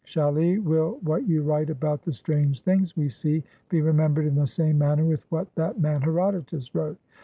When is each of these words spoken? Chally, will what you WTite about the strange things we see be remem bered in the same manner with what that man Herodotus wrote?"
Chally, 0.03 0.57
will 0.57 0.97
what 1.03 1.27
you 1.29 1.43
WTite 1.43 1.69
about 1.69 2.01
the 2.01 2.11
strange 2.11 2.61
things 2.63 2.97
we 2.97 3.07
see 3.07 3.43
be 3.69 3.81
remem 3.81 4.15
bered 4.15 4.25
in 4.27 4.33
the 4.33 4.47
same 4.47 4.79
manner 4.79 5.05
with 5.05 5.27
what 5.29 5.53
that 5.53 5.79
man 5.79 6.01
Herodotus 6.01 6.73
wrote?" 6.73 6.97